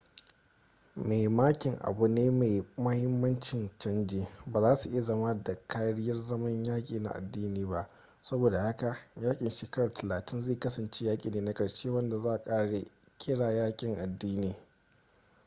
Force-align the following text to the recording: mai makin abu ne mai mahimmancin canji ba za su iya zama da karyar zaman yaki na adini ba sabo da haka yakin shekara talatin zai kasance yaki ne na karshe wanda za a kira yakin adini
mai 1.07 1.27
makin 1.27 1.73
abu 1.81 2.07
ne 2.07 2.29
mai 2.31 2.63
mahimmancin 2.77 3.69
canji 3.79 4.27
ba 4.45 4.61
za 4.61 4.75
su 4.75 4.89
iya 4.89 5.01
zama 5.01 5.43
da 5.43 5.55
karyar 5.67 6.15
zaman 6.17 6.63
yaki 6.65 6.99
na 6.99 7.09
adini 7.13 7.65
ba 7.65 7.87
sabo 8.23 8.49
da 8.49 8.61
haka 8.61 8.97
yakin 9.15 9.49
shekara 9.49 9.93
talatin 9.93 10.41
zai 10.41 10.55
kasance 10.59 11.05
yaki 11.05 11.29
ne 11.31 11.41
na 11.41 11.53
karshe 11.53 11.89
wanda 11.89 12.17
za 12.19 12.41
a 12.47 12.83
kira 13.17 13.51
yakin 13.51 13.95
adini 13.99 14.55